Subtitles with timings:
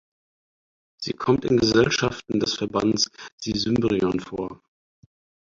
[0.99, 4.63] Sie kommt in Gesellschaften des Verbands Sisymbrion vor.